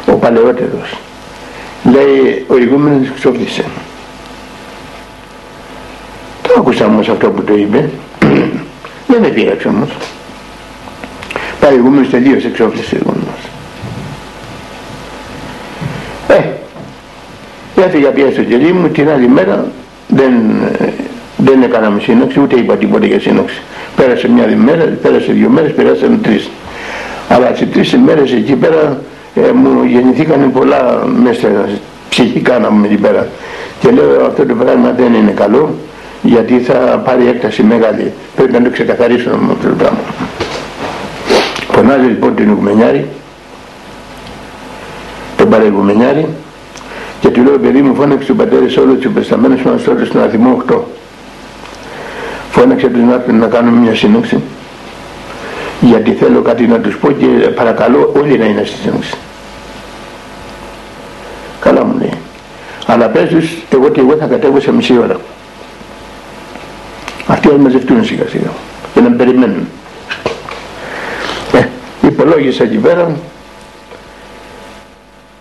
[0.07, 0.99] ο παλαιότερος,
[1.85, 3.65] λέει ο ηγούμενος ξόφτησε.
[6.43, 7.91] Το άκουσα όμως αυτό που το είπε,
[9.09, 9.89] δεν με πείραξε όμως.
[11.61, 13.41] Πάει ο ηγούμενος τελείως εξόφλησε ο ηγούμενος.
[16.29, 16.43] Ε,
[17.85, 19.67] έφυγα πια στο κελί μου την άλλη μέρα,
[20.09, 20.33] δεν,
[21.45, 23.63] δεν έκανα σύνοξη, ούτε είπα τίποτα για σύνοξη.
[23.97, 26.51] Πέρασε μια μέρα, πέρασε δύο μέρες, πέρασαν τρεις.
[27.29, 29.01] Αλλά τις τρεις ημέρες εκεί πέρα
[29.35, 31.49] ε, μου γεννηθήκαν πολλά μέσα
[32.09, 33.29] ψυχικά να μου εκεί πέρα.
[33.81, 35.75] Και λέω αυτό το πράγμα δεν είναι καλό
[36.23, 36.75] γιατί θα
[37.05, 38.13] πάρει έκταση μεγάλη.
[38.37, 39.99] Πρέπει να το ξεκαθαρίσουμε με αυτό το πράγμα.
[41.73, 43.07] Φωνάζει λοιπόν την Ουγμενιάρη,
[45.37, 46.27] τον παρεγουμενιάρη
[47.21, 50.23] και του λέω παιδί μου φώναξε του πατέρας σε όλους τους υπεσταμένους μας τότε στον
[50.23, 50.77] αριθμό 8
[52.53, 54.41] φώναξε τους να, να κάνουμε μια σύνοξη.
[55.81, 59.15] Γιατί θέλω κάτι να τους πω και παρακαλώ όλοι να είναι στη σύνοξη.
[61.61, 62.19] Καλά μου λέει.
[62.87, 65.17] Αλλά πες τους εγώ και εγώ θα κατέβω σε μισή ώρα.
[67.27, 68.51] Αυτοί θα μαζευτούν σιγά σιγά
[68.95, 69.69] και να περιμένουν.
[71.53, 71.67] Ε,
[72.07, 73.17] υπολόγισα εκεί πέρα.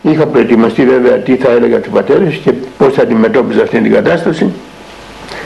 [0.01, 4.53] Είχα προετοιμαστεί βέβαια τι θα έλεγα τους πατέρες και πώς θα αντιμετώπιζα αυτή την κατάσταση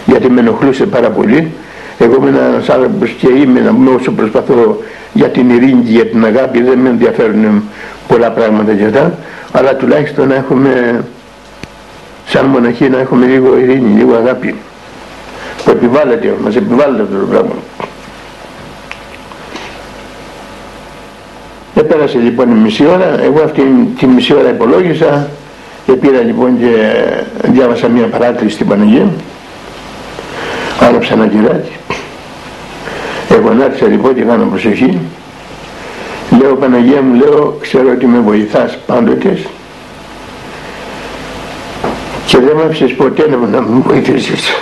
[0.05, 1.51] γιατί με ενοχλούσε πάρα πολύ.
[1.99, 4.81] Εγώ είμαι ένας άνθρωπος και είμαι όσο προσπαθώ
[5.13, 7.63] για την ειρήνη και για την αγάπη δεν με ενδιαφέρουν
[8.07, 9.17] πολλά πράγματα και αυτά
[9.51, 11.03] αλλά τουλάχιστον να έχουμε
[12.25, 14.55] σαν μοναχή να έχουμε λίγο ειρήνη, λίγο αγάπη
[15.63, 17.55] που επιβάλλεται, μας επιβάλλεται αυτό το πράγμα.
[21.75, 23.61] Επέρασε λοιπόν η μισή ώρα, εγώ αυτή
[23.99, 25.29] τη μισή ώρα υπολόγισα
[25.85, 26.93] και πήρα λοιπόν και
[27.43, 29.07] διάβασα μια παράτηση στην Παναγία
[30.79, 31.71] άναψα ένα κυράκι.
[33.29, 33.51] Εγώ
[33.89, 34.99] λοιπόν και κάνω προσοχή.
[36.41, 39.37] Λέω Παναγία μου λέω ξέρω ότι με βοηθάς πάντοτε.
[42.25, 44.47] Και δεν μ' άφησες ποτέ να με βοηθήσεις.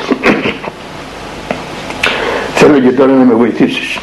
[2.56, 4.00] Θέλω και τώρα να με βοηθήσεις.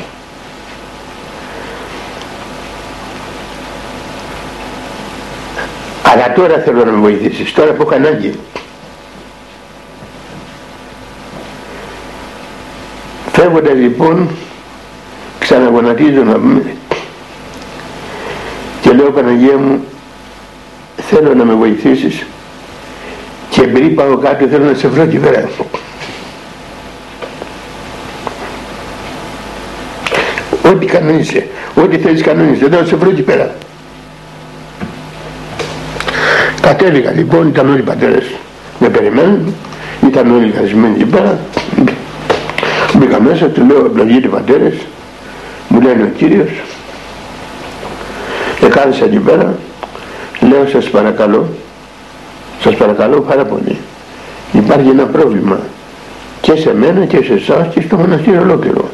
[6.03, 7.53] Αλλά τώρα θέλω να με βοηθήσεις.
[7.53, 8.39] Τώρα που έχω ανάγκη
[13.43, 14.29] Φεύγοντας λοιπόν
[15.39, 16.77] ξαναγονατίζω να πούμε
[18.81, 19.85] και λέω Παναγία μου
[20.97, 22.27] θέλω να με βοηθήσεις
[23.51, 25.49] και πριν πάω κάτω θέλω να σε βρω και πέρα.
[30.73, 33.55] Ό,τι κανονίσαι, ό,τι θέλεις κανονίσαι, θέλω να σε βρω και πέρα.
[36.61, 38.25] Κατέβηκα λοιπόν, ήταν όλοι οι πατέρες
[38.79, 39.55] με περιμένουν,
[40.07, 41.39] ήταν όλοι χαρισμένοι εκεί πέρα,
[43.11, 44.75] Μπήκα μέσα, του λέω ευλογείτε πατέρες,
[45.69, 46.51] μου λένε ο Κύριος,
[48.63, 49.55] εκάθισα εκεί πέρα,
[50.41, 51.49] λέω σας παρακαλώ,
[52.61, 53.77] σας παρακαλώ πάρα πολύ,
[54.53, 55.59] υπάρχει ένα πρόβλημα
[56.41, 58.89] και σε μένα και σε εσάς και στο μοναστήριο ολόκληρο.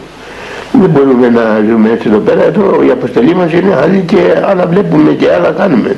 [0.72, 4.66] Δεν μπορούμε να ζούμε έτσι εδώ πέρα, εδώ η αποστολή μας είναι άλλη και άλλα
[4.66, 5.96] βλέπουμε και άλλα κάνουμε.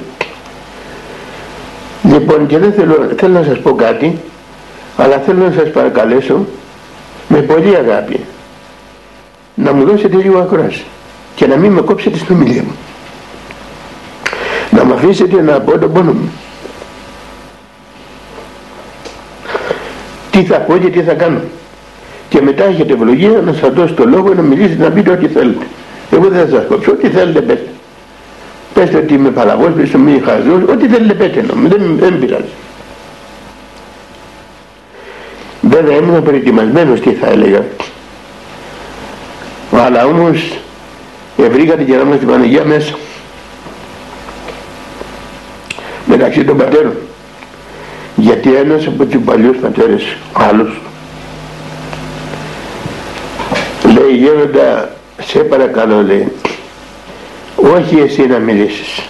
[2.02, 4.20] Λοιπόν και δεν θέλω, θέλω να σας πω κάτι,
[4.96, 6.46] αλλά θέλω να σας παρακαλέσω
[7.28, 8.20] με πολύ αγάπη.
[9.54, 10.84] Να μου δώσετε λίγο ακρόαση
[11.34, 12.76] και να μην με κόψετε στην ομιλία μου.
[14.70, 16.30] Να με αφήσετε να πω τον πόνο μου.
[20.30, 21.40] Τι θα πω και τι θα κάνω.
[22.28, 25.66] Και μετά έχετε ευλογία να σας δώσω το λόγο να μιλήσετε να πείτε ό,τι θέλετε.
[26.10, 26.90] Εγώ δεν θα σας κόψω.
[26.90, 27.68] Ό,τι θέλετε πέστε.
[28.74, 32.52] Πέστε ότι είμαι παλαβός, πέστε ότι είμαι χαζός, ό,τι θέλετε πέτε δεν, δεν πειράζει.
[35.80, 37.64] Βέβαια ήμουν προετοιμασμένος τι θα έλεγα.
[39.72, 40.58] Αλλά όμως
[41.36, 42.94] ευρήκατε και να είμαστε στην Παναγία μέσα.
[46.06, 46.96] Μεταξύ των πατέρων.
[48.16, 50.80] Γιατί ένας από τους παλιούς πατέρες, άλλος,
[53.84, 56.32] λέει γέροντα, σε παρακαλώ λέει,
[57.56, 59.02] όχι εσύ να μιλήσεις.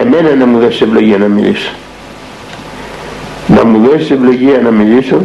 [0.00, 1.70] Εμένα να μου δώσεις ευλογία να μιλήσω
[3.54, 5.16] να μου δώσεις ευλογία να μιλήσω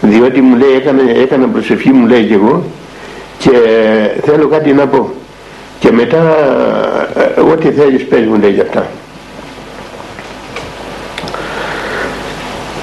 [0.00, 2.64] διότι μου λέει έκανα, έκανα προσευχή μου λέει και εγώ.
[3.38, 3.50] Και
[4.24, 5.10] θέλω κάτι να πω.
[5.78, 6.36] Και μετά
[7.36, 8.86] ε, ό,τι θέλεις πες μου λέει για αυτά.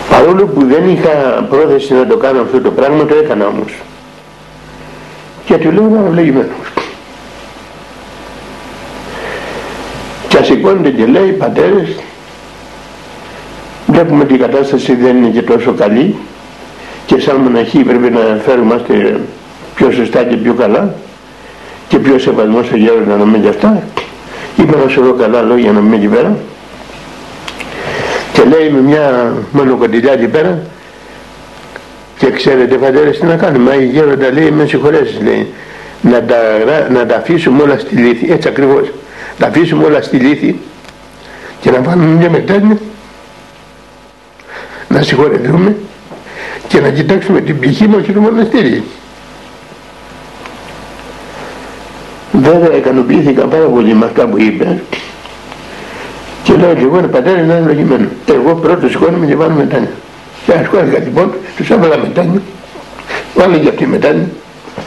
[0.10, 1.10] Παρόλο που δεν είχα
[1.50, 3.74] πρόθεση να το κάνω αυτό το πράγμα το έκανα όμως.
[5.45, 6.68] Και του λέω να ευλογημένος
[10.28, 11.95] και σηκώνεται και λέει πατέρες
[13.98, 16.16] βλέπουμε ότι η κατάσταση δεν είναι και τόσο καλή
[17.06, 18.82] και σαν μοναχοί πρέπει να φέρουμε
[19.76, 20.93] πιο σωστά και πιο καλά
[21.88, 23.84] και πιο σεβασμός στο γέροντα να μην και αυτά.
[24.58, 26.38] Είπε ένα σωρό καλά λόγια να μην εκεί πέρα.
[28.34, 30.60] Και λέει με μια μονοκοντιλιά εκεί πέρα
[32.18, 35.54] και ξέρετε πατέρες τι να κάνουμε η γέροντα λέει με συγχωρέσεις λέει.
[36.02, 36.36] Να τα,
[36.89, 38.91] να τα αφήσουμε όλα στη λύθη έτσι ακριβώς.
[39.38, 40.60] Να αφήσουμε όλα στη λύθη
[41.62, 42.78] και να βάλουμε μια μετάνοια
[44.98, 45.76] να συγχωρεθούμε
[46.68, 48.84] και να κοιτάξουμε την πηγή μας στο μοναστήρι.
[52.32, 54.82] Βέβαια ικανοποιήθηκα πάρα πολύ με αυτά που είπε
[56.43, 58.08] και λέω και εγώ πατέρα είναι λογημένο.
[58.26, 59.91] Εγώ πρώτος σηκώνομαι και βάλω μετάνια.
[60.45, 62.41] Και ασχόληκα λοιπόν, τους έβαλα μετάνια,
[63.36, 64.30] βάλω και αυτή μετάνια,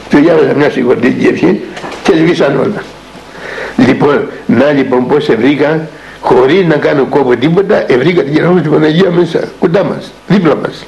[0.09, 1.61] του διάβαζα μια συγχωρητική ευχή
[2.03, 2.83] και σβήσαν όλα.
[3.87, 5.87] Λοιπόν, να λοιπόν πώς σε βρήκα
[6.21, 10.85] χωρίς να κάνω κόπο τίποτα ευρήκα την Γερόφωνη στην Παναγία μέσα κοντά μας, δίπλα μας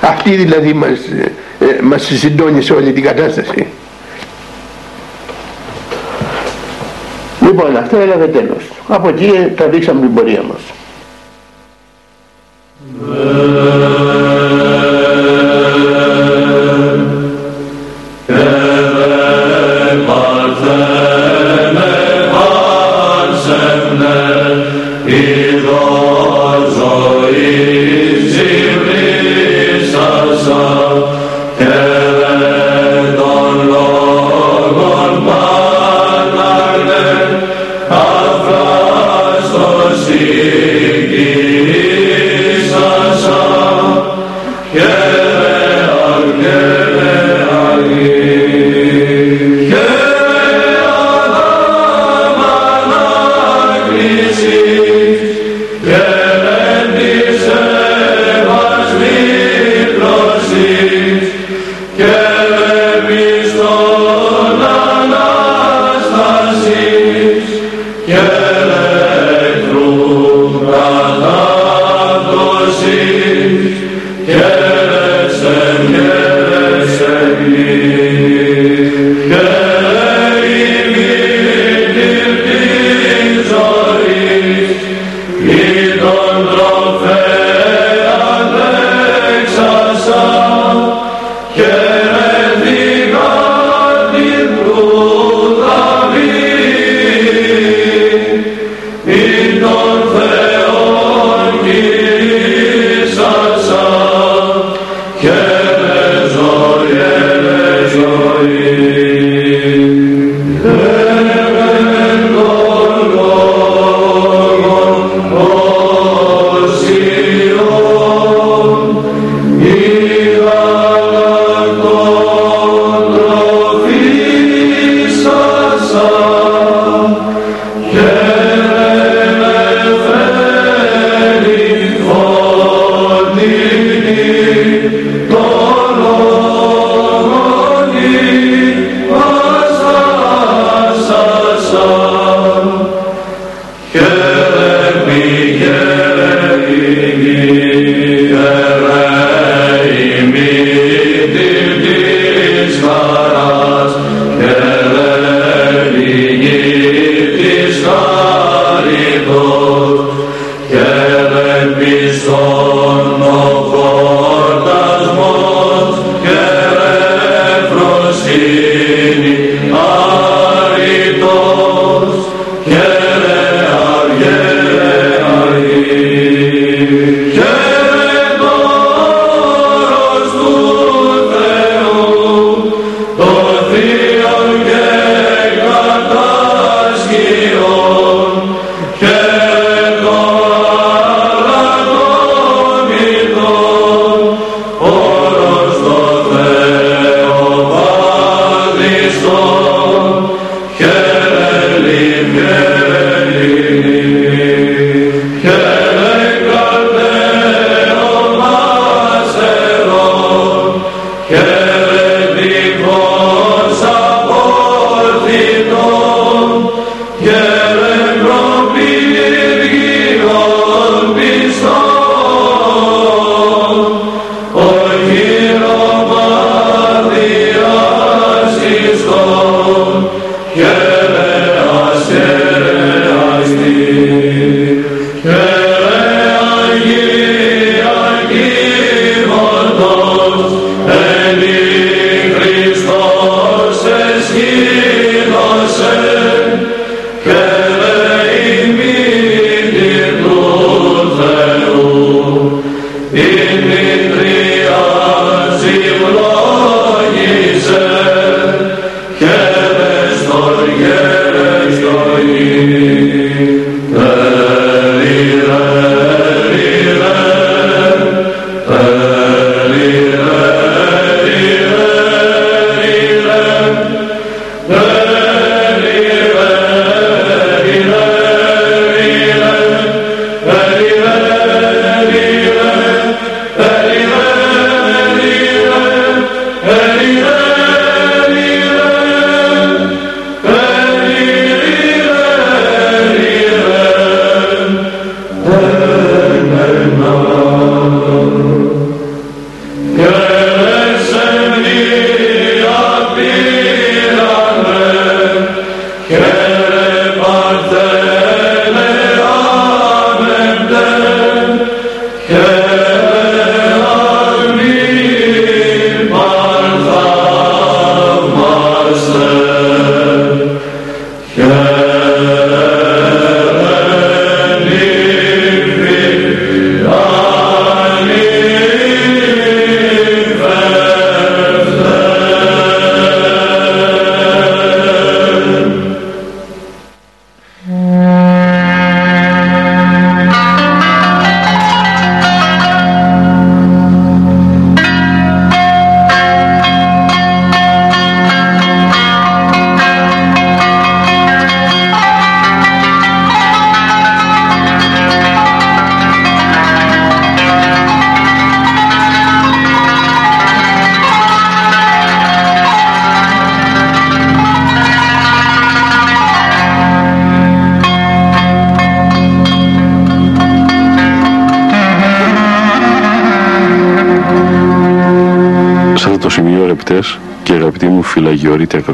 [0.00, 3.66] αυτή δηλαδή μας, ε, ε μας συντώνει σε όλη την κατάσταση
[7.40, 10.60] λοιπόν αυτό έλαβε τέλος από εκεί τα δείξαμε την πορεία μας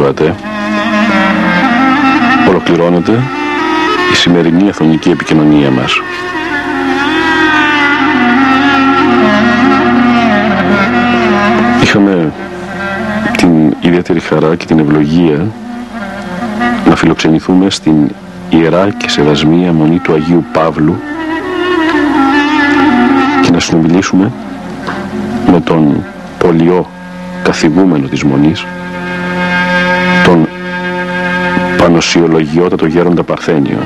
[0.09, 0.35] ακροατέ
[2.49, 3.13] ολοκληρώνεται
[4.13, 6.01] η σημερινή αθωνική επικοινωνία μας.
[11.83, 12.33] Είχαμε
[13.37, 15.47] την ιδιαίτερη χαρά και την ευλογία
[16.89, 18.11] να φιλοξενηθούμε στην
[18.51, 20.97] Ιερά και Σεβασμία Μονή του Αγίου Παύλου
[23.43, 24.33] και να συνομιλήσουμε
[25.53, 26.05] με τον
[26.39, 26.91] πολιό
[27.43, 28.65] καθηγούμενο της Μονής
[31.85, 33.79] πανοσιολογιότατο γέροντα Παρθένιο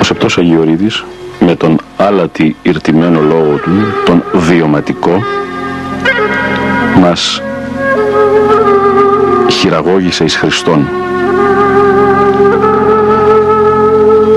[0.00, 1.04] Ο Σεπτός Αγιορείδης
[1.40, 3.70] με τον άλατη ηρτημένο λόγο του,
[4.04, 5.22] τον βιωματικό,
[7.00, 7.42] μας
[9.50, 10.88] χειραγώγησε εις Χριστόν.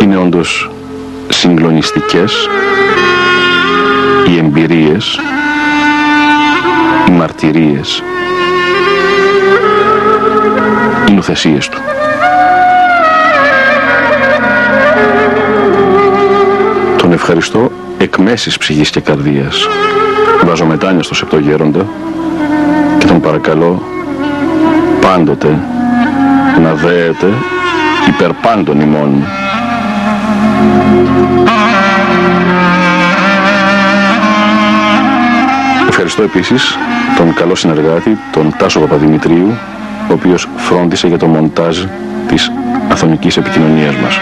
[0.01, 0.69] Είναι όντως
[1.29, 2.47] συγκλονιστικές
[4.27, 5.44] οι εμπειρίες, οι
[7.25, 8.03] μαρτυρίες,
[11.09, 11.77] οι νουθεσίες του.
[16.97, 19.67] Τον ευχαριστώ εκ μέσης ψυχής και καρδίας.
[20.45, 21.85] Βάζω μετάνια στο Σεπτογέροντα
[22.97, 23.81] και τον παρακαλώ
[25.01, 25.59] πάντοτε
[26.61, 27.33] να δέεται
[28.07, 29.23] υπερ πάντων ημών.
[35.87, 36.77] Ευχαριστώ επίσης
[37.17, 39.57] τον καλό συνεργάτη, τον Τάσο Παπαδημητρίου,
[40.09, 41.83] ο οποίος φρόντισε για το μοντάζ
[42.27, 42.51] της
[42.91, 44.19] αθωνικής επικοινωνίας μας.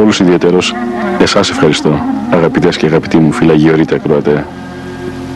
[0.00, 0.74] Όλους ιδιαίτερος
[1.18, 1.98] εσάς ευχαριστώ,
[2.30, 4.44] αγαπητές και αγαπητοί μου φυλαγιορείτε ακροατέ,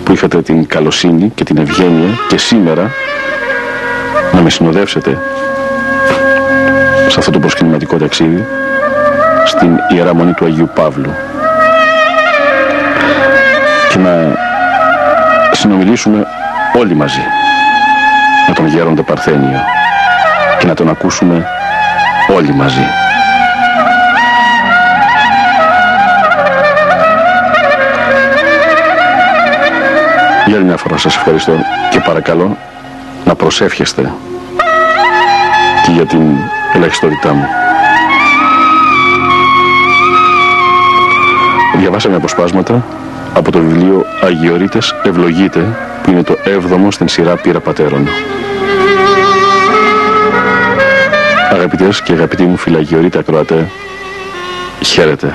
[0.04, 2.90] που είχατε την καλοσύνη και την ευγένεια και σήμερα
[4.32, 5.18] να με συνοδεύσετε
[7.08, 8.44] σε αυτό το προσκυνηματικό ταξίδι
[9.44, 11.10] στην Ιερά Μονή του Αγίου Παύλου
[13.93, 14.36] και να
[15.51, 16.26] συνομιλήσουμε
[16.78, 17.20] όλοι μαζί
[18.49, 19.61] με τον γέροντα Παρθένιο
[20.59, 21.47] και να τον ακούσουμε
[22.36, 22.86] όλοι μαζί.
[30.47, 31.53] Για άλλη μια φορά σας ευχαριστώ
[31.90, 32.57] και παρακαλώ
[33.24, 34.12] να προσεύχεστε
[35.84, 36.36] και για την
[36.74, 37.47] ελαχιστότητά μου.
[41.76, 42.84] Διαβάσαμε αποσπάσματα
[43.34, 48.08] από το βιβλίο Αγιορείτες Ευλογείτε που είναι το 7ο στην σειρά Πύρα Πατέρων.
[51.52, 53.70] Αγαπητές και αγαπητοί μου φυλαγιορείτε ακροατέ,
[54.84, 55.34] χαίρετε.